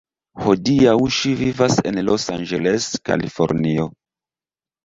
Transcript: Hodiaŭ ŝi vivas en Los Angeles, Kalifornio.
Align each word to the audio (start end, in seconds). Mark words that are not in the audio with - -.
Hodiaŭ 0.43 0.95
ŝi 1.17 1.33
vivas 1.41 1.77
en 1.91 2.01
Los 2.07 2.25
Angeles, 2.39 2.89
Kalifornio. 3.11 3.87